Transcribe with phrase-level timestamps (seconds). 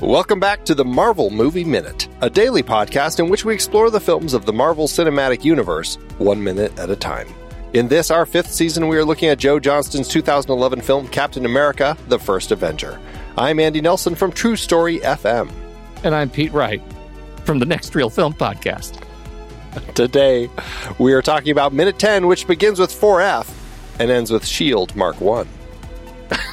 [0.00, 3.98] Welcome back to the Marvel Movie Minute, a daily podcast in which we explore the
[3.98, 7.26] films of the Marvel Cinematic Universe one minute at a time.
[7.72, 11.96] In this, our fifth season, we are looking at Joe Johnston's 2011 film Captain America
[12.08, 13.00] The First Avenger.
[13.38, 15.50] I'm Andy Nelson from True Story FM.
[16.04, 16.82] And I'm Pete Wright
[17.46, 19.02] from the Next Reel Film Podcast.
[19.94, 20.50] Today,
[20.98, 23.50] we are talking about Minute 10, which begins with 4F
[23.98, 25.48] and ends with Shield Mark 1.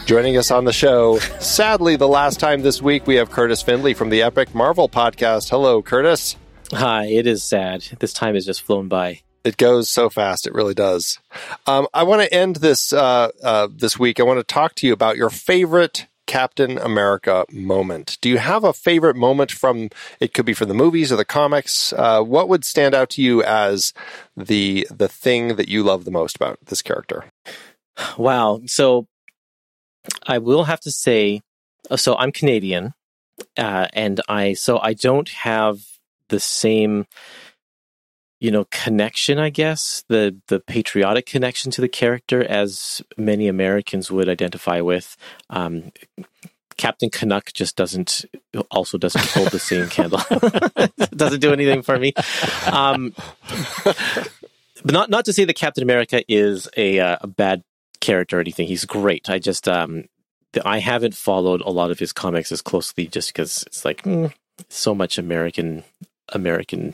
[0.05, 3.93] Joining us on the show, sadly, the last time this week, we have Kurtis Findlay
[3.93, 5.49] from the Epic Marvel Podcast.
[5.49, 6.35] Hello, Kurtis.
[6.73, 7.83] Hi, it is sad.
[7.99, 9.21] This time has just flown by.
[9.45, 11.19] It goes so fast; it really does.
[11.67, 14.19] Um, I want to end this uh, uh, this week.
[14.19, 18.17] I want to talk to you about your favorite Captain America moment.
[18.19, 19.87] Do you have a favorite moment from?
[20.19, 21.93] It could be from the movies or the comics.
[21.93, 23.93] Uh, what would stand out to you as
[24.35, 27.23] the the thing that you love the most about this character?
[28.17, 28.61] Wow.
[28.65, 29.07] So
[30.25, 31.41] I will have to say,
[31.89, 32.93] uh, so I'm Canadian,
[33.57, 35.79] uh, and I so I don't have
[36.29, 37.05] the same
[38.39, 44.11] you know connection i guess the the patriotic connection to the character as many americans
[44.11, 45.15] would identify with.
[45.49, 45.91] Um,
[46.75, 48.25] captain canuck just doesn't
[48.71, 50.19] also doesn't hold the same candle
[51.15, 52.13] doesn't do anything for me.
[52.69, 53.13] Um,
[53.85, 57.63] but not not to say that captain america is a, uh, a bad
[58.03, 60.03] character or anything he's great i just um,
[60.65, 64.31] i haven't followed a lot of his comics as closely just because it's like mm,
[64.69, 65.83] so much american
[66.33, 66.93] american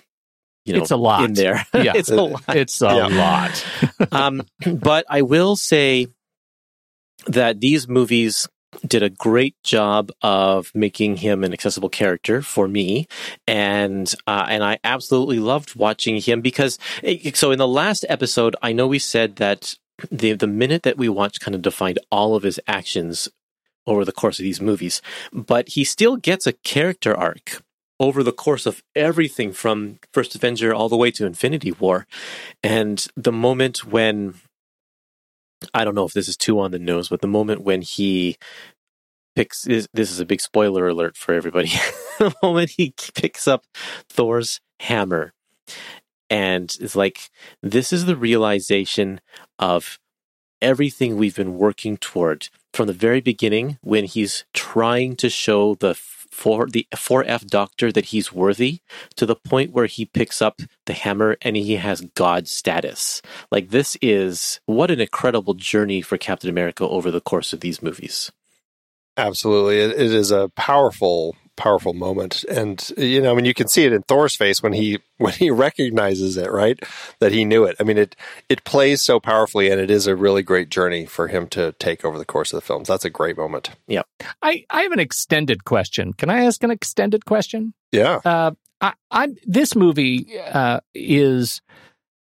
[0.65, 1.65] you know, it's a lot in there.
[1.73, 2.43] Yeah, it's a lot.
[2.49, 3.07] It's a yeah.
[3.07, 4.11] lot.
[4.11, 4.43] um,
[4.79, 6.07] but I will say
[7.25, 8.47] that these movies
[8.85, 13.07] did a great job of making him an accessible character for me,
[13.47, 18.55] and uh, and I absolutely loved watching him because eh, so in the last episode,
[18.61, 19.73] I know we said that
[20.11, 23.29] the the minute that we watch kind of defined all of his actions
[23.87, 25.01] over the course of these movies,
[25.33, 27.61] but he still gets a character arc
[27.99, 32.07] over the course of everything from First Avenger all the way to Infinity War.
[32.63, 34.35] And the moment when,
[35.73, 38.37] I don't know if this is too on the nose, but the moment when he
[39.35, 41.69] picks, this is a big spoiler alert for everybody.
[42.19, 43.65] the moment he picks up
[44.09, 45.33] Thor's hammer
[46.29, 47.29] and it's like,
[47.61, 49.21] this is the realization
[49.57, 49.99] of
[50.61, 55.95] everything we've been working toward from the very beginning when he's trying to show the
[56.31, 58.79] for the 4F doctor that he's worthy
[59.15, 63.21] to the point where he picks up the hammer and he has God status.
[63.51, 67.81] Like, this is what an incredible journey for Captain America over the course of these
[67.81, 68.31] movies.
[69.17, 69.79] Absolutely.
[69.79, 72.45] it, it is a powerful powerful moment.
[72.45, 75.33] And you know i mean you can see it in thor's face when he when
[75.33, 76.79] he recognizes it right?
[77.19, 77.75] That he knew it.
[77.79, 78.15] I mean it
[78.47, 82.05] it plays so powerfully and it is a really great journey for him to take
[82.05, 82.87] over the course of the films.
[82.87, 83.71] That's a great moment.
[83.87, 84.03] Yeah.
[84.41, 86.13] I i have an extended question.
[86.13, 87.73] Can i ask an extended question?
[87.91, 88.21] Yeah.
[88.23, 91.61] Uh i i this movie uh is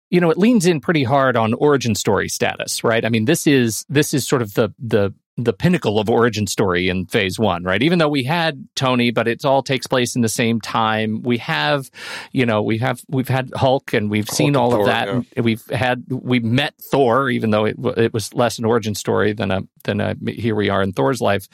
[0.09, 3.05] you know it leans in pretty hard on origin story status right?
[3.05, 6.89] I mean this is this is sort of the the the pinnacle of origin story
[6.89, 7.83] in phase one, right?
[7.83, 11.21] Even though we had Tony, but it all takes place in the same time.
[11.21, 11.91] We have,
[12.31, 15.07] you know, we have we've had Hulk, and we've Hulk seen all Thor, of that.
[15.07, 15.41] Yeah.
[15.41, 19.51] We've had we met Thor, even though it it was less an origin story than
[19.51, 21.47] a than a here we are in Thor's life.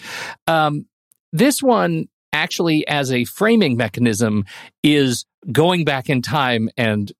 [0.48, 0.86] Um,
[1.34, 4.46] this one actually, as a framing mechanism,
[4.82, 7.12] is going back in time and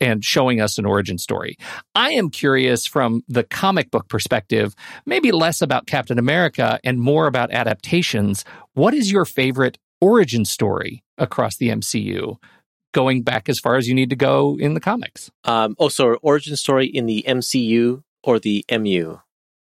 [0.00, 1.56] and showing us an origin story.
[1.94, 4.74] I am curious from the comic book perspective,
[5.06, 8.44] maybe less about Captain America and more about adaptations.
[8.74, 12.36] What is your favorite origin story across the MCU?
[12.92, 15.30] Going back as far as you need to go in the comics.
[15.44, 19.18] Um, oh, so origin story in the MCU or the MU?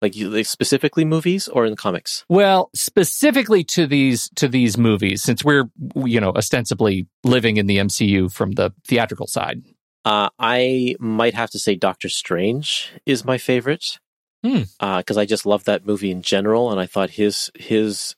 [0.03, 2.27] Like, like specifically movies or in the comics?
[2.28, 7.78] Well, specifically to these to these movies, since we're you know ostensibly living in the
[7.78, 9.62] MCU from the theatrical side.
[10.04, 13.98] Uh, I might have to say Doctor Strange is my favorite
[14.42, 14.84] because hmm.
[14.84, 18.15] uh, I just love that movie in general, and I thought his his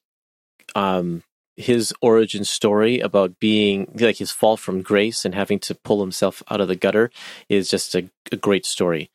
[0.74, 1.22] um,
[1.56, 6.42] his origin story about being like his fall from grace and having to pull himself
[6.50, 7.10] out of the gutter
[7.48, 9.10] is just a, a great story.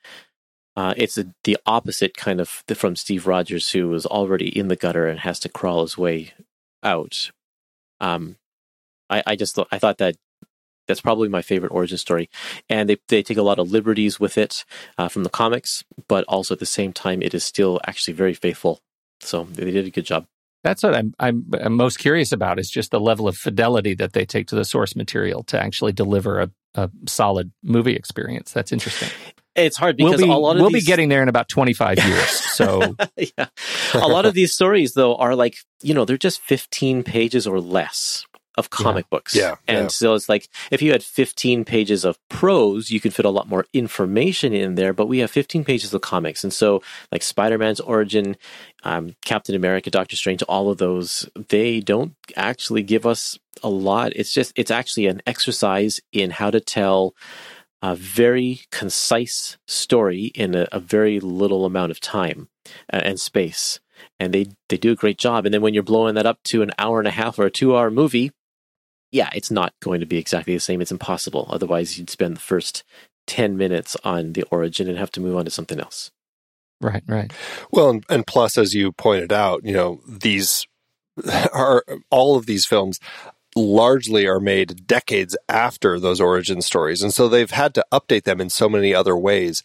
[0.76, 4.78] Uh, it's a, the opposite kind of from Steve Rogers, who was already in the
[4.78, 6.34] gutter and has to crawl his way
[6.82, 7.32] out.
[8.00, 8.38] Um,
[9.10, 10.16] I, I just I thought that
[10.88, 12.30] that's probably my favorite origin story.
[12.70, 14.66] And they, they take a lot of liberties with it
[14.98, 18.34] uh, from the comics, but also at the same time, it is still actually very
[18.34, 18.82] faithful.
[19.22, 20.26] So they did a good job.
[20.64, 24.14] That's what I'm, I'm, I'm most curious about is just the level of fidelity that
[24.14, 28.52] they take to the source material to actually deliver a, a solid movie experience.
[28.52, 29.10] That's interesting.
[29.56, 31.50] It's hard because we'll be, a lot of we'll these, be getting there in about
[31.50, 32.42] 25 years.
[32.52, 33.48] So yeah.
[33.96, 37.60] A lot of these stories, though, are like, you know, they're just 15 pages or
[37.60, 38.28] less
[38.62, 39.10] of comic yeah.
[39.10, 39.36] books.
[39.36, 39.56] Yeah.
[39.68, 39.88] And yeah.
[39.88, 43.50] so it's like if you had 15 pages of prose, you could fit a lot
[43.50, 46.44] more information in there, but we have 15 pages of comics.
[46.44, 46.82] And so,
[47.12, 48.38] like Spider Man's origin,
[48.84, 54.14] um, Captain America, Doctor Strange, all of those, they don't actually give us a lot.
[54.16, 57.16] It's just, it's actually an exercise in how to tell
[57.82, 62.48] a very concise story in a, a very little amount of time
[62.94, 63.80] uh, and space
[64.20, 65.46] and they they do a great job.
[65.46, 67.52] And then when you're blowing that up to an hour and a half or a
[67.52, 68.32] two hour movie,
[69.12, 70.82] yeah, it's not going to be exactly the same.
[70.82, 71.48] It's impossible.
[71.50, 72.84] Otherwise, you'd spend the first
[73.28, 76.12] ten minutes on the origin and have to move on to something else.
[76.80, 77.32] Right, right.
[77.72, 80.66] Well, and, and plus, as you pointed out, you know these
[81.54, 83.00] are all of these films
[83.56, 87.02] largely are made decades after those origin stories.
[87.02, 89.62] And so they've had to update them in so many other ways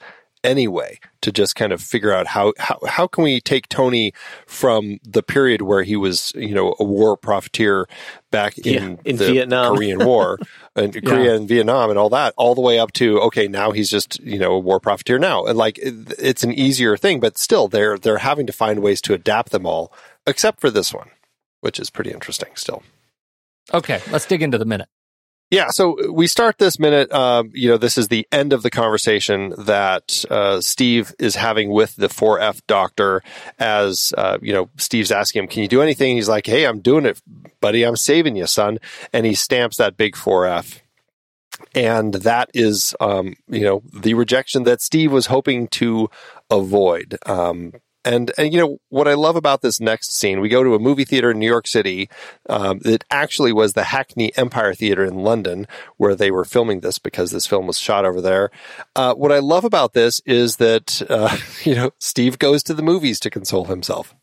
[0.46, 4.12] anyway to just kind of figure out how, how how can we take Tony
[4.46, 7.86] from the period where he was you know a war profiteer
[8.30, 9.74] back in, yeah, in the Vietnam.
[9.74, 10.38] Korean War
[10.76, 11.00] and yeah.
[11.00, 14.20] Korea and Vietnam and all that all the way up to okay now he's just
[14.20, 17.68] you know a war profiteer now and like it, it's an easier thing but still
[17.68, 19.92] they're they're having to find ways to adapt them all
[20.26, 21.10] except for this one
[21.60, 22.82] which is pretty interesting still
[23.74, 24.88] Okay, let's dig into the minute.
[25.50, 27.12] Yeah, so we start this minute.
[27.12, 31.70] Um, you know, this is the end of the conversation that uh, Steve is having
[31.70, 33.22] with the 4F doctor.
[33.56, 36.80] As uh, you know, Steve's asking him, "Can you do anything?" He's like, "Hey, I'm
[36.80, 37.22] doing it,
[37.60, 37.84] buddy.
[37.84, 38.78] I'm saving you, son."
[39.12, 40.80] And he stamps that big 4F,
[41.76, 46.10] and that is, um, you know, the rejection that Steve was hoping to
[46.50, 47.18] avoid.
[47.24, 47.72] Um,
[48.06, 50.78] and, and you know what I love about this next scene, we go to a
[50.78, 52.08] movie theater in New York City.
[52.48, 55.66] Um, it actually was the Hackney Empire Theater in London
[55.96, 58.50] where they were filming this because this film was shot over there.
[58.94, 62.82] Uh, what I love about this is that uh, you know Steve goes to the
[62.82, 64.14] movies to console himself.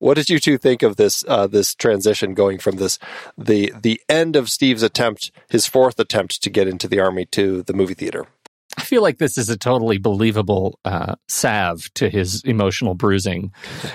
[0.00, 2.98] What did you two think of this uh, this transition going from this
[3.36, 7.62] the the end of Steve's attempt, his fourth attempt to get into the army, to
[7.64, 8.26] the movie theater?
[8.78, 13.50] I feel like this is a totally believable uh, salve to his emotional bruising.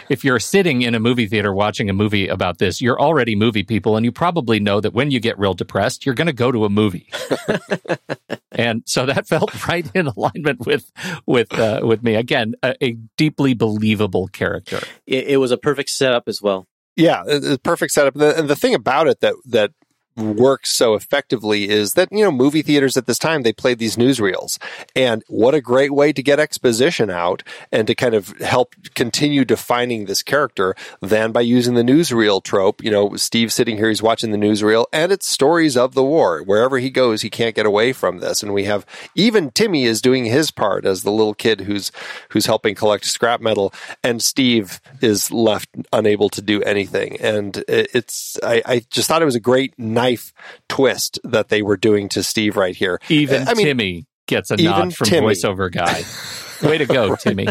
[0.10, 3.64] If you're sitting in a movie theater watching a movie about this, you're already movie
[3.64, 6.52] people, and you probably know that when you get real depressed, you're going to go
[6.52, 7.10] to a movie.
[8.52, 10.92] and so that felt right in alignment with
[11.26, 12.16] with uh, with me.
[12.16, 14.82] Again, a, a deeply believable character.
[15.08, 16.68] It, it, was a perfect setup as well.
[16.98, 18.18] Yeah, a perfect setup.
[18.18, 19.72] And the thing about it that that
[20.16, 23.96] works so effectively is that you know movie theaters at this time they played these
[23.96, 24.58] newsreels.
[24.96, 29.46] And what a great way to get exposition out and to kind of help continue
[29.46, 32.84] defining this character than by using the newsreel trope.
[32.84, 36.44] You know steve sitting here he's watching the newsreel and it's stories of the war.
[36.44, 38.44] Wherever he goes he can't get away from this.
[38.44, 41.92] And we have even timmy is doing his part as the little kid who's
[42.30, 43.74] who's helping collect scrap metal
[44.04, 47.20] and steve is left unable to do anything.
[47.20, 50.34] And it's i, I just thought it was a great knife
[50.70, 53.00] twist that they were doing to Steve right here.
[53.10, 55.28] Even I mean, Timmy gets a nod from Timmy.
[55.28, 56.04] voiceover guy.
[56.68, 57.48] Way to go, Timmy.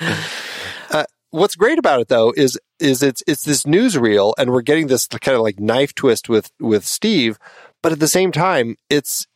[0.00, 4.88] Uh, what's great about it though is is it's it's this newsreel and we're getting
[4.88, 7.38] this kind of like knife twist with with Steve,
[7.82, 9.26] but at the same time it's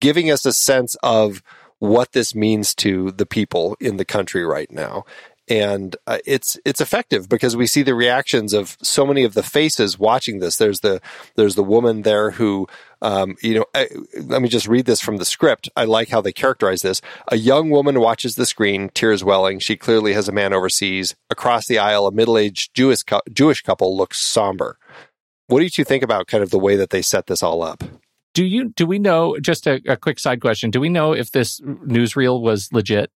[0.00, 1.42] giving us a sense of
[1.78, 5.04] what this means to the people in the country right now
[5.48, 9.42] and uh, it's it's effective because we see the reactions of so many of the
[9.42, 10.56] faces watching this.
[10.56, 11.00] There's the
[11.36, 12.66] there's the woman there who
[13.02, 13.64] um, you know.
[13.74, 13.88] I,
[14.20, 15.68] let me just read this from the script.
[15.76, 17.00] I like how they characterize this.
[17.28, 19.58] A young woman watches the screen, tears welling.
[19.58, 21.14] She clearly has a man overseas.
[21.30, 24.78] Across the aisle, a middle aged Jewish Jewish couple looks somber.
[25.48, 27.84] What do you think about kind of the way that they set this all up?
[28.34, 29.38] Do you do we know?
[29.40, 30.70] Just a, a quick side question.
[30.70, 33.10] Do we know if this newsreel was legit?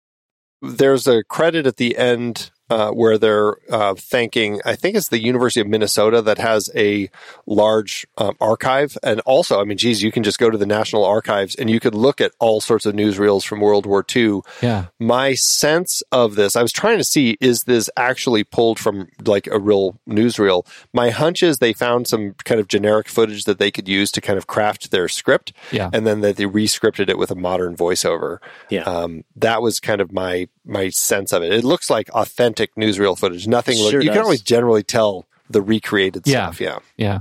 [0.62, 5.22] There's a credit at the end uh, where they're uh, thanking, I think it's the
[5.22, 7.10] University of Minnesota that has a
[7.46, 8.96] large um, archive.
[9.02, 11.80] And also, I mean, geez, you can just go to the National Archives and you
[11.80, 14.40] could look at all sorts of newsreels from World War II.
[14.62, 14.87] Yeah.
[14.98, 19.46] My sense of this, I was trying to see, is this actually pulled from like
[19.46, 20.66] a real newsreel?
[20.92, 24.20] My hunch is they found some kind of generic footage that they could use to
[24.20, 25.52] kind of craft their script.
[25.72, 25.90] Yeah.
[25.92, 28.38] And then that they re-scripted it with a modern voiceover.
[28.68, 28.82] Yeah.
[28.82, 31.52] Um, that was kind of my, my sense of it.
[31.52, 33.46] It looks like authentic authentic newsreel footage.
[33.46, 33.76] Nothing.
[33.76, 36.50] Sure you can always generally tell the recreated yeah.
[36.50, 36.60] stuff.
[36.60, 36.78] Yeah.
[36.96, 37.18] Yeah.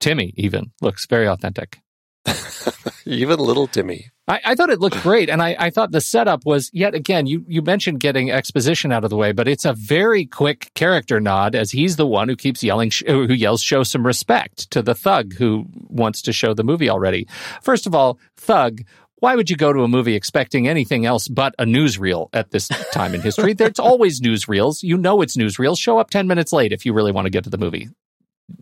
[0.00, 1.80] Timmy even looks very authentic.
[3.04, 4.10] even little Timmy.
[4.28, 7.26] I, I, thought it looked great, and I, I, thought the setup was yet again.
[7.26, 11.18] You you mentioned getting exposition out of the way, but it's a very quick character
[11.18, 14.94] nod as he's the one who keeps yelling, who yells, "Show some respect" to the
[14.94, 17.26] thug who wants to show the movie already.
[17.62, 18.82] First of all, thug
[19.20, 22.68] why would you go to a movie expecting anything else but a newsreel at this
[22.92, 23.52] time in history?
[23.52, 24.82] There's always newsreels.
[24.82, 25.78] You know it's newsreels.
[25.78, 27.88] Show up 10 minutes late if you really want to get to the movie.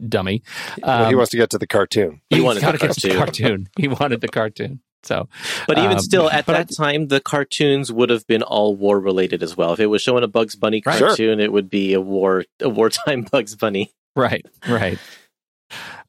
[0.06, 0.42] Dummy.
[0.82, 2.20] Um, well, he wants to get to the cartoon.
[2.28, 3.10] He wanted the cartoon.
[3.10, 3.68] the cartoon.
[3.78, 4.80] He wanted the cartoon.
[5.04, 5.28] So,
[5.66, 8.98] but even um, still, at that I, time, the cartoons would have been all war
[8.98, 9.72] related as well.
[9.72, 13.22] If it was showing a Bugs Bunny cartoon, it would be a war, a wartime
[13.32, 13.92] Bugs Bunny.
[14.16, 14.98] Right, right.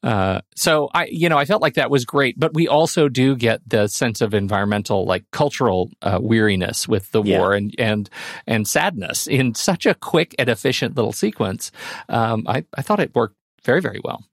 [0.02, 3.36] Uh, so I, you know, I felt like that was great, but we also do
[3.36, 7.38] get the sense of environmental, like cultural uh, weariness with the yeah.
[7.38, 8.10] war and and
[8.48, 11.72] and sadness in such a quick and efficient little sequence.
[12.08, 14.24] Um, I I thought it worked very very well.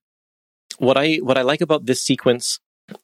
[0.78, 2.60] What I what I like about this sequence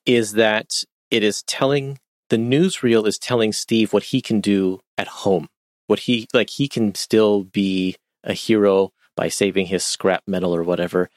[0.06, 0.70] is that
[1.10, 1.98] it is telling
[2.30, 5.48] the newsreel is telling Steve what he can do at home.
[5.88, 10.62] What he like he can still be a hero by saving his scrap metal or
[10.62, 11.10] whatever.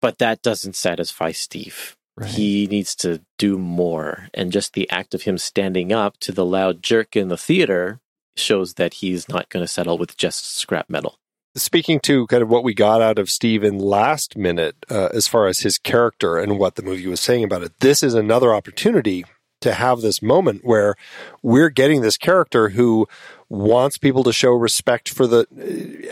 [0.00, 1.96] But that doesn't satisfy Steve.
[2.16, 2.30] Right.
[2.30, 4.28] He needs to do more.
[4.32, 8.00] And just the act of him standing up to the loud jerk in the theater
[8.36, 11.18] shows that he's not going to settle with just scrap metal.
[11.54, 15.26] Speaking to kind of what we got out of Steve in last minute, uh, as
[15.26, 18.54] far as his character and what the movie was saying about it, this is another
[18.54, 19.24] opportunity
[19.60, 20.94] to have this moment where
[21.42, 23.08] we're getting this character who
[23.48, 25.46] wants people to show respect for the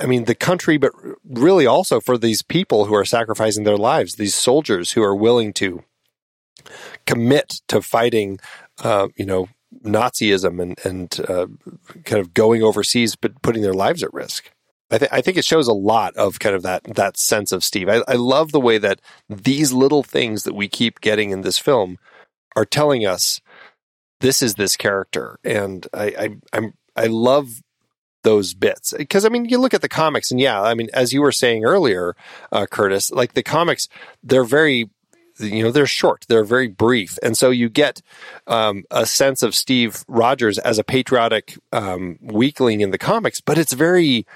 [0.01, 0.93] I mean the country but
[1.25, 5.53] really also for these people who are sacrificing their lives these soldiers who are willing
[5.55, 5.83] to
[7.07, 8.39] commit to fighting
[8.83, 9.49] uh, you know
[9.83, 11.47] Nazism and and uh,
[12.05, 14.51] kind of going overseas but putting their lives at risk
[14.91, 17.65] I, th- I, think it shows a lot of kind of that that sense of
[17.65, 17.89] Steve.
[17.89, 21.59] I, I love the way that these little things that we keep getting in this
[21.59, 21.99] film
[22.57, 23.41] are telling us
[24.21, 27.63] this is this character, and I, I I'm I love
[28.23, 28.95] those bits.
[28.97, 31.33] Because I mean you look at the comics and yeah I mean as you were
[31.33, 32.17] saying earlier,
[32.51, 33.89] uh, Kurtis, like the comics
[34.23, 34.91] they're very
[35.39, 37.19] you know they're short they're very brief.
[37.23, 38.01] And so you get
[38.47, 43.59] um, a sense of steve rogers as a patriotic um, weakling in the comics but
[43.59, 44.27] it's very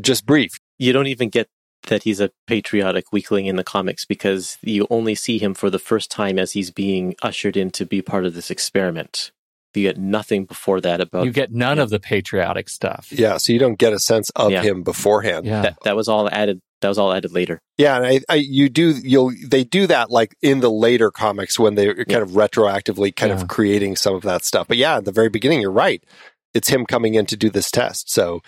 [0.00, 0.60] just brief.
[0.78, 1.48] You don't even get
[1.88, 5.78] that he's a patriotic weakling in the comics because you only see him for the
[5.78, 9.32] first time as he's being ushered in to be part of this experiment.
[9.74, 11.24] You get nothing before that about.
[11.24, 13.12] You get none of the patriotic stuff.
[13.12, 14.62] Yeah, so you don't get a sense of yeah.
[14.62, 15.46] him beforehand.
[15.46, 16.60] Yeah, that, that was all added.
[16.80, 17.60] That was all added later.
[17.78, 21.56] Yeah, and I, I, you do you'll they do that like in the later comics
[21.56, 22.18] when they're kind yeah.
[22.18, 23.40] of retroactively kind yeah.
[23.40, 24.66] of creating some of that stuff.
[24.66, 26.02] But yeah, at the very beginning, you're right.
[26.54, 28.10] It's him coming in to do this test.
[28.10, 28.40] So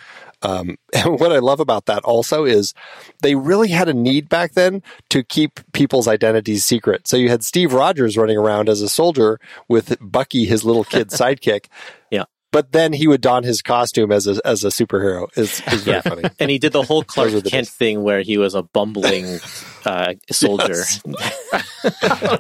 [0.43, 2.75] um, and what I love about that also is
[3.23, 7.09] they really had a need back then to keep people's identities secret.
[7.09, 11.09] So you had Steve Rogers running around as a soldier with Bucky, his little kid
[11.11, 11.67] sidekick.
[12.11, 12.25] Yeah.
[12.51, 15.27] But then he would don his costume as a as a superhero.
[15.39, 16.01] Is very yeah.
[16.03, 16.25] funny.
[16.39, 17.79] And he did the whole Clark the Kent best.
[17.79, 19.39] thing where he was a bumbling
[19.87, 20.83] uh, soldier.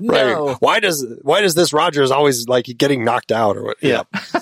[0.03, 0.49] no.
[0.51, 0.57] Right.
[0.61, 3.79] Why does why does this Rogers always like getting knocked out or what?
[3.81, 4.03] Yeah.
[4.13, 4.41] yeah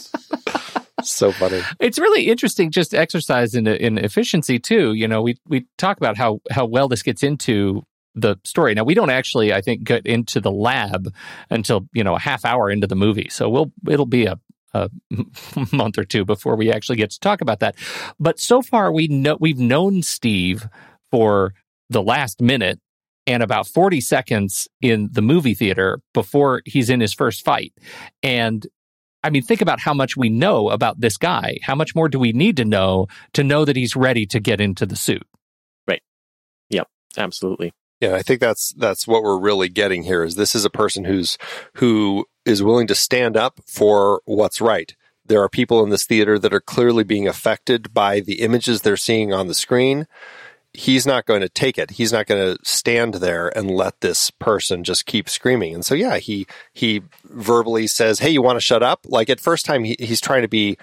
[1.09, 1.63] so funny.
[1.79, 4.93] It's really interesting just exercise in in efficiency too.
[4.93, 7.83] You know, we we talk about how how well this gets into
[8.15, 8.75] the story.
[8.75, 11.13] Now we don't actually, I think, get into the lab
[11.49, 13.29] until you know a half hour into the movie.
[13.31, 14.39] So we'll it'll be a
[14.75, 14.91] a
[15.73, 17.77] month or two before we actually get to talk about that.
[18.19, 20.69] But so far we know we've known Steve
[21.11, 21.55] for
[21.89, 22.81] the last minute
[23.27, 27.73] and about 40 seconds in the movie theater before he's in his first fight.
[28.23, 28.67] And
[29.23, 31.59] I mean, think about how much we know about this guy.
[31.63, 34.61] How much more do we need to know to know that he's ready to get
[34.61, 35.27] into the suit?
[35.87, 36.03] Right.
[36.71, 36.89] Yep.
[37.17, 37.73] Absolutely.
[38.01, 40.25] Yeah, I think that's that's what we're really getting here.
[40.25, 41.37] Is this is a person who's
[41.75, 44.95] who is willing to stand up for what's right.
[45.27, 48.97] There are people in this theater that are clearly being affected by the images they're
[48.97, 50.07] seeing on the screen
[50.73, 51.93] he's not going to take it.
[51.93, 55.75] He's not going to stand there and let this person just keep screaming.
[55.75, 59.41] And so, yeah, he he verbally says, "Hey, you want to shut up?" Like at
[59.41, 60.77] first time, he, he's trying to be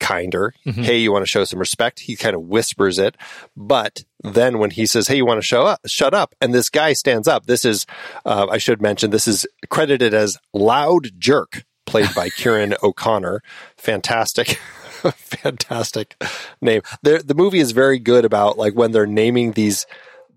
[0.00, 0.54] kinder.
[0.66, 0.82] Mm-hmm.
[0.82, 2.00] Hey, you want to show some respect?
[2.00, 3.16] He kind of whispers it,
[3.56, 6.68] but then when he says, "Hey, you want to show up?" Shut up, and this
[6.70, 7.46] guy stands up.
[7.46, 7.86] This is,
[8.24, 13.42] uh, I should mention, this is credited as Loud Jerk, played by Kieran O'Connor.
[13.76, 14.58] Fantastic.
[15.14, 16.22] fantastic
[16.60, 16.82] name.
[17.02, 19.86] The, the movie is very good about like when they're naming these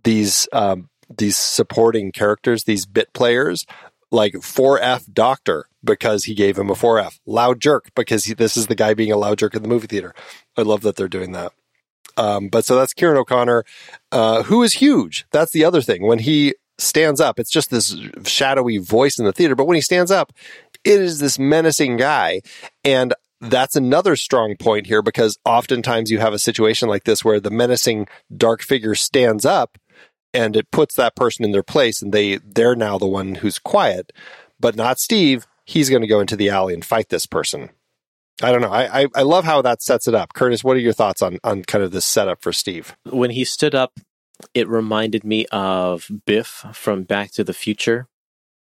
[0.03, 3.65] these um, these supporting characters, these bit players,
[4.11, 8.67] like 4F Doctor because he gave him a 4F, Loud Jerk because he, this is
[8.67, 10.13] the guy being a loud jerk in the movie theater.
[10.55, 11.51] I love that they're doing that.
[12.15, 13.65] Um, but so that's Kieran O'Connor,
[14.11, 15.25] uh, who is huge.
[15.31, 16.05] That's the other thing.
[16.05, 19.55] When he stands up, it's just this shadowy voice in the theater.
[19.55, 20.31] But when he stands up,
[20.83, 22.41] it is this menacing guy.
[22.83, 23.13] And
[23.49, 27.51] that's another strong point here because oftentimes you have a situation like this where the
[27.51, 29.77] menacing dark figure stands up
[30.33, 33.59] and it puts that person in their place and they they're now the one who's
[33.59, 34.11] quiet
[34.59, 37.69] but not Steve he's going to go into the alley and fight this person.
[38.41, 38.71] I don't know.
[38.71, 40.33] I, I, I love how that sets it up.
[40.33, 42.95] Kurtis, what are your thoughts on on kind of this setup for Steve?
[43.09, 43.99] When he stood up,
[44.53, 48.07] it reminded me of Biff from Back to the Future.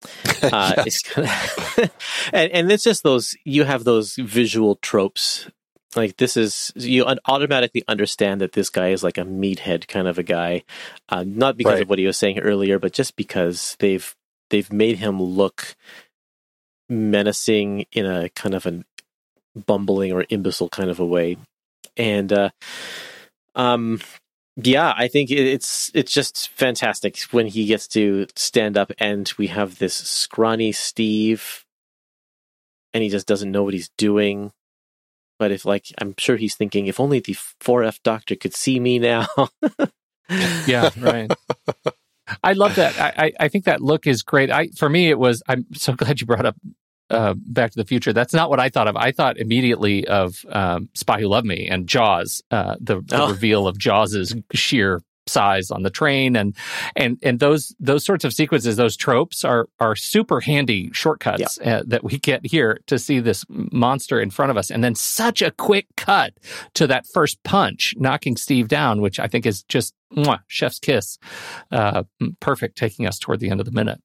[0.42, 0.86] Uh, Yes.
[0.86, 1.90] it's kind of,
[2.32, 5.48] and, and it's just those you have those visual tropes.
[5.96, 10.18] Like this is you automatically understand that this guy is like a meathead kind of
[10.18, 10.62] a guy,
[11.08, 11.82] uh, not because Right.
[11.82, 14.14] of what he was saying earlier, but just because they've
[14.50, 15.74] they've made him look
[16.88, 18.84] menacing in a kind of an
[19.66, 21.36] bumbling or imbecile kind of a way,
[21.96, 22.50] and uh,
[23.54, 24.00] um,
[24.60, 29.46] yeah, I think it's it's just fantastic when he gets to stand up and we
[29.46, 31.64] have this scrawny Steve,
[32.92, 34.52] and he just doesn't know what he's doing.
[35.38, 38.98] But if like I'm sure he's thinking, if only the 4F doctor could see me
[38.98, 39.28] now.
[40.66, 41.30] yeah, right.
[42.42, 42.98] I love that.
[43.00, 44.50] I, I, I think that look is great.
[44.50, 45.40] I for me it was.
[45.46, 46.56] I'm so glad you brought up
[47.10, 48.12] uh, Back to the Future.
[48.12, 48.96] That's not what I thought of.
[48.96, 52.42] I thought immediately of um, Spy Who Loved Me and Jaws.
[52.50, 53.30] Uh, the, the Oh.
[53.30, 56.56] reveal of Jaws's sheer size on the train and
[56.96, 61.82] and and those those sorts of sequences those tropes are are super handy shortcuts uh,
[61.86, 65.42] that we get here to see this monster in front of us and then such
[65.42, 66.32] a quick cut
[66.72, 71.18] to that first punch knocking steve down which i think is just mwah, chef's kiss
[71.72, 72.04] uh,
[72.40, 74.00] perfect taking us toward the end of the minute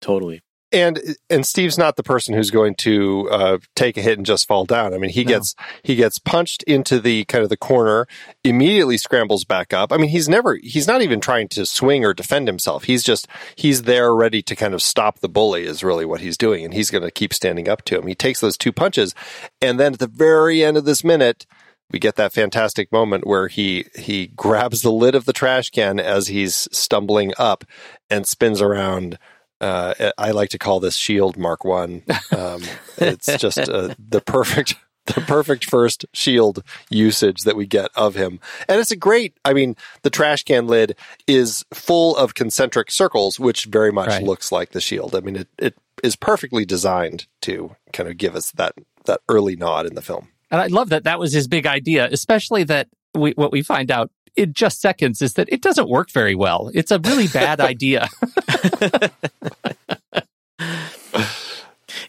[0.00, 0.40] totally.
[0.74, 1.00] And
[1.30, 4.64] and Steve's not the person who's going to uh, take a hit and just fall
[4.64, 4.92] down.
[4.92, 5.28] I mean, he No.
[5.28, 8.06] gets he gets punched into the kind of the corner,
[8.42, 9.92] immediately scrambles back up.
[9.92, 12.84] I mean, he's never he's not even trying to swing or defend himself.
[12.84, 13.26] He's just
[13.56, 16.74] he's there ready to kind of stop the bully is really what he's doing, and
[16.74, 18.06] he's going to keep standing up to him.
[18.06, 19.14] He takes those two punches,
[19.62, 21.46] and then at the very end of this minute.
[21.92, 26.00] We get that fantastic moment where he he grabs the lid of the trash can
[26.00, 27.62] as he's stumbling up
[28.10, 29.18] and spins around
[29.64, 32.02] uh, I like to call this Shield Mark One.
[32.36, 32.62] Um,
[32.98, 34.74] it's just uh, the perfect,
[35.06, 39.36] the perfect first Shield usage that we get of him, and it's a great.
[39.44, 44.22] I mean, the trash can lid is full of concentric circles, which very much Right.
[44.22, 45.14] looks like the Shield.
[45.14, 48.74] I mean, it it is perfectly designed to kind of give us that
[49.06, 50.28] that early nod in the film.
[50.50, 53.90] And I love that that was his big idea, especially that we, what we find
[53.90, 56.70] out in just seconds is that it doesn't work very well.
[56.74, 58.08] It's a really bad idea.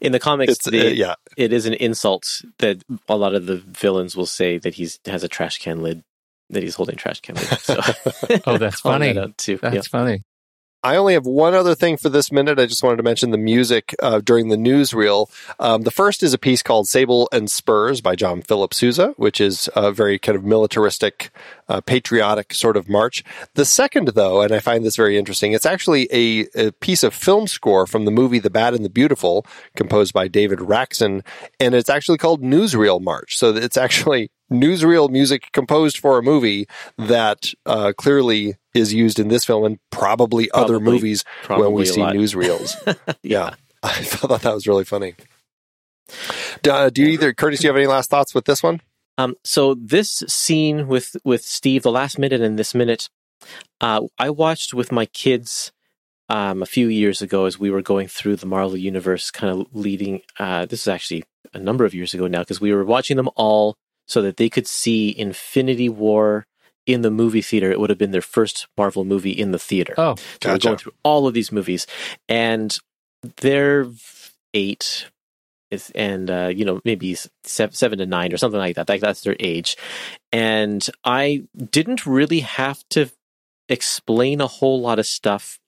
[0.01, 2.25] In the comics, It's uh, yeah, it is an insult
[2.59, 6.03] that a lot of the villains will say that he's has a trash can lid,
[6.49, 7.47] that he's holding trash can lid.
[7.59, 7.79] So,
[8.45, 9.13] Oh, that's funny.
[9.13, 9.57] that too.
[9.61, 9.81] That's Yeah.
[9.81, 10.23] funny.
[10.85, 12.59] I only have one other thing for this minute.
[12.59, 15.31] I just wanted to mention the music uh, during the newsreel.
[15.59, 19.41] Um, the first is a piece called "Sabre and Spurs" by John Philip Sousa, which
[19.41, 21.31] is a very kind of militaristic,
[21.67, 23.23] uh, patriotic sort of march.
[23.55, 27.15] The second, though, and I find this very interesting, it's actually a, a piece of
[27.15, 29.43] film score from the movie "The Bad and the Beautiful,"
[29.75, 31.25] composed by David Raksin,
[31.59, 36.67] and it's actually called "Newsreel March." So it's actually newsreel music composed for a movie
[36.99, 41.85] that uh, clearly is used in this film and probably, other Probably- movies when we
[41.85, 42.13] see lot.
[42.15, 42.73] newsreels.
[43.23, 43.55] yeah.
[43.83, 45.15] I thought that was really funny.
[46.61, 48.81] Do, uh, do you either, Kurtis, do you have any last thoughts with this one?
[49.17, 53.09] Um, so this scene with with Steve, the last minute and this minute,
[53.79, 55.71] uh, I watched with my kids
[56.27, 59.67] um, a few years ago as we were going through the Marvel universe, kind of
[59.73, 60.21] leading.
[60.37, 63.29] Uh, this is actually a number of years ago now because we were watching them
[63.35, 66.45] all so that they could see Infinity War
[66.85, 67.71] in the movie theater.
[67.71, 69.93] It would have been their first Marvel movie in the theater.
[69.97, 71.87] Oh, So we're going through all of these movies,
[72.29, 72.77] and
[73.37, 73.87] they're
[74.53, 75.09] eight,
[75.93, 78.89] and uh, you know maybe seven, seven to nine or something like that.
[78.89, 79.77] Like that's their age,
[80.31, 83.09] and I didn't really have to
[83.67, 85.59] explain a whole lot of stuff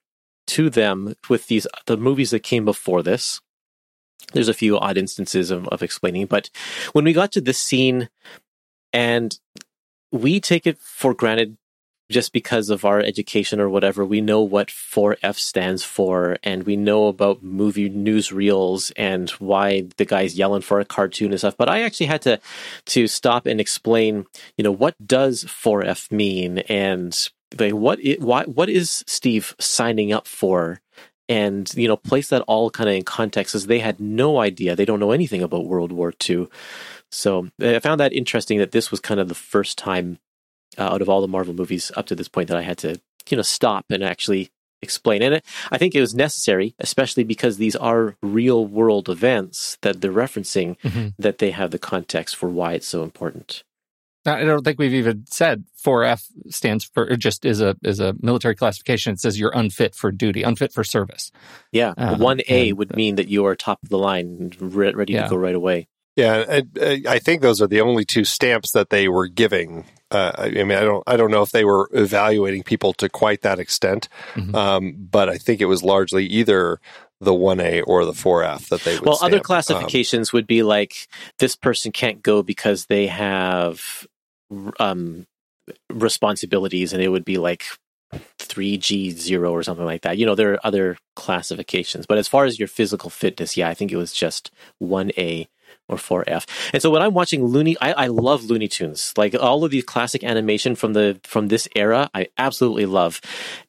[0.45, 3.41] to them with these the movies that came before this.
[4.33, 6.49] There's a few odd instances of, of explaining, but
[6.93, 8.09] when we got to this scene,
[8.91, 9.37] and
[10.11, 11.57] we take it for granted
[12.09, 16.77] just because of our education or whatever, we know what 4F stands for, and we
[16.77, 21.57] know about movie newsreels and why the guy's yelling for a cartoon and stuff.
[21.57, 22.39] But I actually had to
[22.85, 24.25] to stop and explain,
[24.57, 30.13] you know, what does 4F mean, and like what it, why what is Steve signing
[30.13, 30.79] up for,
[31.27, 34.75] and you know, place that all kind of in context, as they had no idea,
[34.75, 36.47] they don't know anything about World War II.
[37.11, 40.19] So I found that interesting that this was kind of the first time
[40.77, 42.99] uh, out of all the Marvel movies up to this point that I had to,
[43.29, 44.49] you know, stop and actually
[44.81, 45.21] explain.
[45.23, 50.01] And it, I think it was necessary, especially because these are real world events that
[50.01, 51.13] they're referencing, Mhm.
[51.17, 53.63] that they have the context for why it's so important.
[54.25, 58.13] I don't think we've even said 4F stands for it just is a is a
[58.21, 59.13] military classification.
[59.13, 61.31] It says you're unfit for duty, unfit for service.
[61.71, 64.91] Yeah, Uh, one A and- would mean that you are top of the line, re-
[64.91, 65.23] ready Yeah.
[65.23, 65.87] to go right away.
[66.17, 69.85] Yeah, I, I think those are the only two stamps that they were giving.
[70.11, 73.43] Uh, I mean, I don't, I don't know if they were evaluating people to quite
[73.43, 74.55] that extent, Mhm.
[74.55, 76.79] um, but I think it was largely either
[77.21, 79.05] the one A or the four F that they would.
[79.05, 79.41] Well, other stamp.
[79.41, 81.07] Um, classifications would be like
[81.39, 84.07] this person can't go because they have
[84.79, 85.27] um,
[85.91, 87.65] responsibilities, and it would be like
[88.39, 90.17] three G zero or something like that.
[90.17, 93.73] You know, there are other classifications, but as far as your physical fitness, yeah, I
[93.73, 95.47] think it was just one A
[95.89, 96.45] or 4F.
[96.73, 99.13] And so when I'm watching Looney, I, I love Looney Tunes.
[99.17, 103.21] Like all of these classic animation from the from this era, I absolutely love.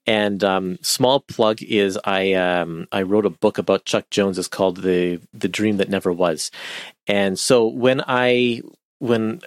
[0.07, 4.39] And um, small plug is I um, I wrote a book about Chuck Jones.
[4.39, 6.51] It's called the the Dream That Never Was.
[7.07, 8.63] And so when I
[8.99, 9.41] when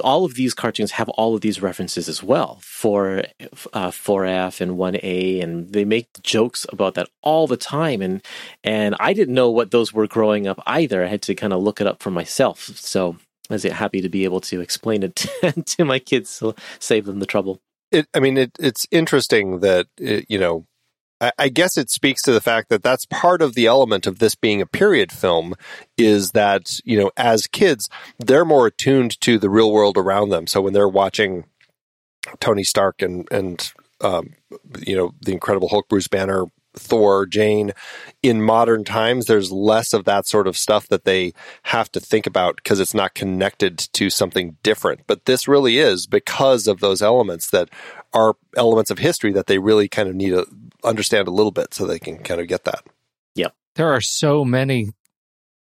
[0.00, 3.24] all of these cartoons have all of these references as well for
[3.72, 8.00] uh, 4F and 1A, and they make jokes about that all the time.
[8.00, 8.24] And
[8.64, 11.04] and I didn't know what those were growing up either.
[11.04, 12.60] I had to kind of look it up for myself.
[12.76, 13.16] So
[13.50, 15.16] I was happy to be able to explain it
[15.66, 17.60] to my kids, so save them the trouble.
[17.92, 20.66] it, I mean, it, it's interesting that it, you know.
[21.20, 24.34] I, guess it speaks to the fact that that's part of the element of this
[24.34, 25.54] being a period film
[25.96, 30.46] is that you know as kids they're more attuned to the real world around them.
[30.46, 31.44] So when they're watching
[32.40, 34.34] Tony Stark and and um,
[34.86, 36.44] you know the Incredible Hulk, Bruce Banner,
[36.78, 37.72] Thor, Jane,
[38.22, 41.32] in modern times, there's less of that sort of stuff that they
[41.64, 45.00] have to think about because it's not connected to something different.
[45.06, 47.68] But this really is because of those elements that
[48.12, 50.46] are elements of history that they really kind of need to
[50.84, 52.84] understand a little bit so they can kind of get that.
[53.34, 53.54] Yep.
[53.74, 54.90] There are so many,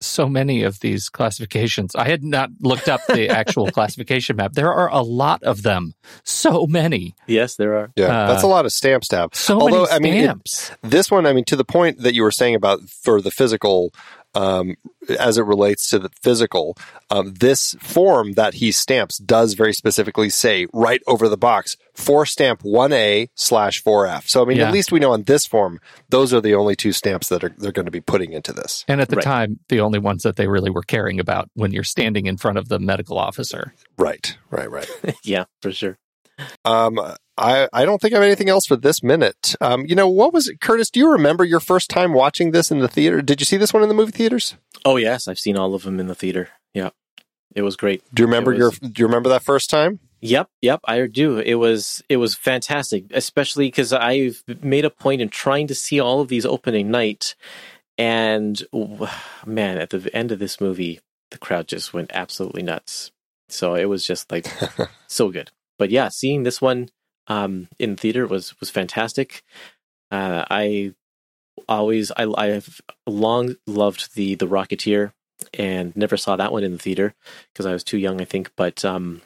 [0.00, 1.94] so many of these classifications.
[1.94, 4.54] I had not looked up the actual classification map.
[4.54, 5.94] There are a lot of them.
[6.24, 7.14] So many.
[7.26, 7.90] Yes, there are.
[7.96, 9.34] Yeah, Uh, that's a lot of stamps to have.
[9.34, 10.72] So Although, many I mean, it- stamps.
[10.82, 13.92] this one, I mean, to the point that you were saying about for the physical,
[14.34, 14.76] um,
[15.18, 16.76] as it relates to the physical,
[17.10, 22.24] um, this form that he stamps does very specifically say right over the box for
[22.24, 24.28] stamp 1A slash 4F.
[24.28, 24.68] So, I mean, Yeah.
[24.68, 27.54] at least we know on this form, those are the only two stamps that are
[27.58, 28.84] they're going to be putting into this.
[28.88, 29.24] and at the right.
[29.24, 32.58] time, the only ones that they really were caring about when you're standing in front
[32.58, 33.74] of the medical officer.
[33.98, 34.88] Right, right, right.
[35.24, 35.98] yeah, for sure.
[36.64, 36.98] Um,
[37.40, 39.54] I, I don't think I have anything else for this minute.
[39.60, 40.90] Um, you know, what was it, Kurtis?
[40.90, 43.22] Do you remember your first time watching this in the theater?
[43.22, 44.56] Did you see this one in the movie theaters?
[44.84, 46.50] Oh yes, I've seen all of them in the theater.
[46.74, 46.90] Yeah,
[47.54, 48.02] it was great.
[48.14, 48.70] Do you remember It your?
[48.70, 50.00] Do you remember that first time?
[50.20, 51.38] Yep, yep, I do.
[51.38, 55.98] It was it was fantastic, especially because I've made a point in trying to see
[55.98, 57.34] all of these opening night,
[57.96, 58.62] and
[59.46, 61.00] man, at the end of this movie,
[61.30, 63.12] the crowd just went absolutely nuts.
[63.48, 64.46] So it was just like
[65.06, 65.50] so good.
[65.78, 66.90] But yeah, seeing this one
[67.26, 69.42] um, in theater was was fantastic.
[70.10, 70.94] Uh, I
[71.68, 75.12] always I I've long loved the the Rocketeer
[75.54, 77.14] and never saw that one in the theater
[77.52, 78.52] because I was too young, I think.
[78.56, 79.22] But um,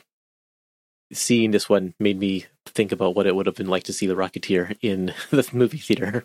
[1.13, 4.07] seeing this one made me think about what it would have been like to see
[4.07, 6.25] the Rocketeer in the movie theater.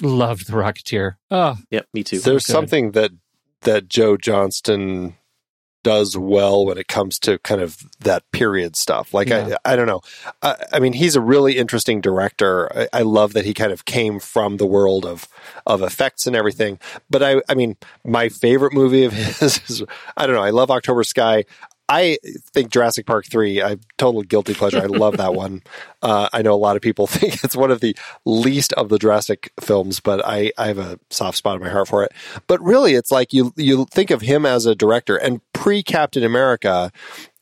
[0.00, 1.16] Loved the Rocketeer.
[1.30, 2.20] Oh, yep, me too.
[2.20, 2.52] There's good.
[2.52, 3.10] something that
[3.62, 5.16] that Joe Johnston
[5.82, 9.14] does well when it comes to kind of that period stuff.
[9.14, 9.56] Like Yeah.
[9.64, 10.00] I, I don't know.
[10.42, 12.70] I, I mean, he's a really interesting director.
[12.76, 15.28] I, I love that he kind of came from the world of
[15.66, 16.78] of effects and everything.
[17.10, 19.82] But I, I mean, my favorite movie of his is
[20.16, 20.42] I don't know.
[20.42, 21.44] I love October Sky.
[21.88, 22.18] I
[22.52, 23.62] think Jurassic Park three.
[23.62, 24.78] I total guilty pleasure.
[24.78, 25.62] I love that one.
[26.00, 29.00] Uh, I know a lot of people think it's one of the least of the
[29.00, 32.12] Jurassic films, but I, I have a soft spot in my heart for it.
[32.46, 36.22] But really, it's like you you think of him as a director, and pre Captain
[36.22, 36.92] America,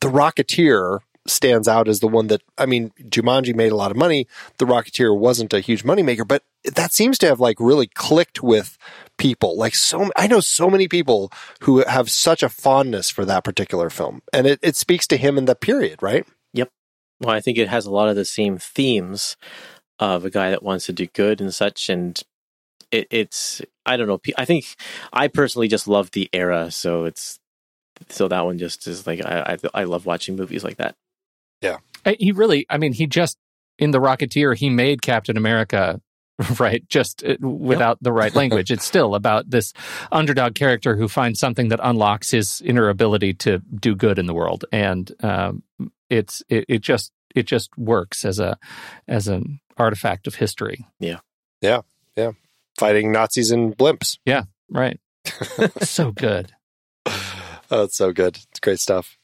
[0.01, 3.97] The Rocketeer stands out as the one that I mean, Jumanji made a lot of
[3.97, 4.27] money.
[4.57, 8.77] The Rocketeer wasn't a huge moneymaker, but that seems to have like really clicked with
[9.17, 9.57] people.
[9.57, 13.89] Like so, I know so many people who have such a fondness for that particular
[13.89, 16.25] film, and it, it speaks to him in that period, right?
[16.53, 16.69] Yep.
[17.21, 19.37] Well, I think it has a lot of the same themes
[19.99, 21.89] of a guy that wants to do good and such.
[21.89, 22.21] And
[22.91, 24.21] it, it's, I don't know.
[24.37, 24.75] I think
[25.11, 26.71] I personally just love the era.
[26.71, 27.39] So it's,
[28.09, 30.95] so that one just is like, I, I, I love watching movies like that.
[32.05, 33.37] Uh, he really, I mean, he just,
[33.77, 36.01] in The Rocketeer, he made Captain America,
[36.59, 36.87] right?
[36.87, 38.71] Just uh, without the right language.
[38.71, 39.73] It's still about this
[40.11, 44.33] underdog character who finds something that unlocks his inner ability to do good in the
[44.33, 44.65] world.
[44.71, 45.63] And um,
[46.09, 48.57] it's, it, it just, it just works as a,
[49.07, 50.87] as an artifact of history.
[50.99, 51.19] Yeah
[51.61, 51.81] yeah
[52.15, 52.31] yeah
[52.77, 54.17] fighting Nazis and blimps.
[54.25, 54.99] Yeah right.
[55.81, 56.53] so good.
[57.69, 58.37] Oh, it's so good.
[58.49, 59.17] It's great stuff.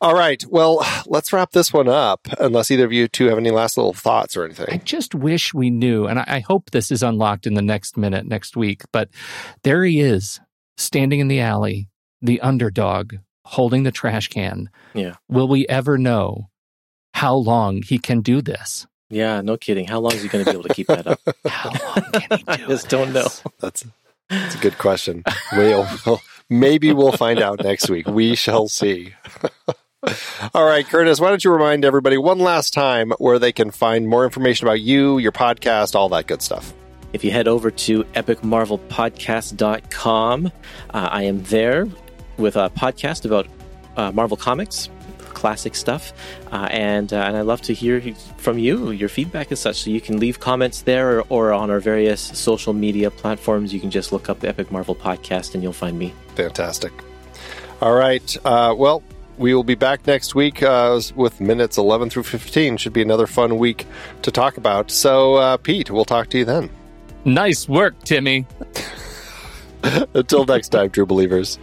[0.00, 0.44] All right.
[0.48, 3.94] Well, let's wrap this one up, unless either of you two have any last little
[3.94, 4.66] thoughts or anything.
[4.70, 7.96] I just wish we knew, and I, I hope this is unlocked in the next
[7.96, 9.08] minute next week, but
[9.62, 10.38] there he is,
[10.76, 11.88] standing in the alley,
[12.20, 13.14] the underdog,
[13.46, 14.68] holding the trash can.
[14.92, 15.14] Yeah.
[15.28, 16.50] Will we ever know
[17.14, 18.86] how long he can do this?
[19.08, 19.86] Yeah, no kidding.
[19.86, 21.20] How long is he going to be able to keep that up?
[21.46, 23.28] How long can he do I just don't know.
[23.60, 23.84] That's
[24.28, 25.22] that's a good question.
[25.52, 28.08] We'll, we'll- maybe we'll find out next week.
[28.08, 29.14] We shall see.
[30.54, 34.08] All right, Kurtis, why don't you remind everybody one last time where they can find
[34.08, 36.72] more information about you, your podcast, all that good stuff.
[37.12, 40.50] If you head over to epicmarvelpodcast.com, uh,
[40.90, 41.88] I am there
[42.36, 43.46] with a podcast about
[43.96, 46.12] uh, Marvel Comics, classic stuff,
[46.52, 48.00] uh, and uh, and I love to hear
[48.36, 49.84] from you, your feedback and such.
[49.84, 53.72] So you can leave comments there or, or on our various social media platforms.
[53.72, 56.12] You can just look up Epic Marvel Podcast and you'll find me.
[56.34, 56.92] Fantastic.
[57.80, 58.36] All right.
[58.44, 59.02] Uh, well,
[59.38, 62.76] we will be back next week uh, with minutes 11 through 15.
[62.76, 63.86] Should be another fun week
[64.22, 64.90] to talk about.
[64.90, 66.70] So, uh, Pete, we'll talk to you then.
[67.24, 68.46] Nice work, Timmy.
[70.14, 71.58] Until next time, true believers.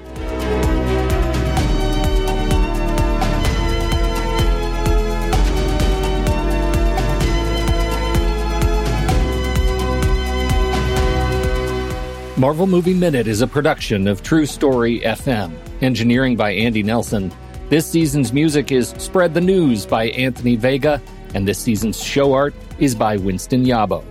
[12.36, 15.54] Marvel Movie Minute is a production of True Story FM.
[15.82, 17.32] Engineering by Andy Nelson.
[17.70, 21.02] This season's music is Spread the News by Anthony Vega,
[21.34, 24.04] and this season's show art is by Winston Yabo.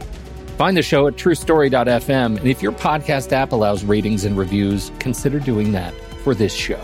[0.56, 5.38] Find the show at truestory.fm, and if your podcast app allows ratings and reviews, consider
[5.38, 6.80] doing that for this show.